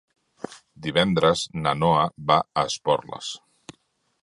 [0.85, 3.31] Divendres na Noa va a Esporles.